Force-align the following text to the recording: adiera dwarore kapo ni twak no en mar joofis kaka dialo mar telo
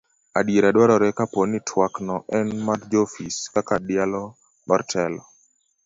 adiera 0.39 0.69
dwarore 0.75 1.09
kapo 1.17 1.39
ni 1.49 1.59
twak 1.67 1.93
no 2.07 2.15
en 2.37 2.47
mar 2.65 2.79
joofis 2.91 3.37
kaka 3.53 3.75
dialo 3.87 4.23
mar 4.67 4.81
telo 4.91 5.21